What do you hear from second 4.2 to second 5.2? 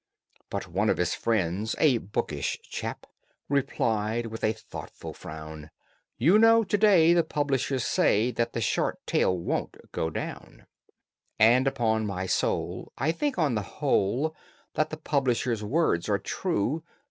with a thoughtful